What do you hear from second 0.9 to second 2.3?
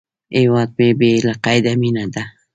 بې له قیده مینه ده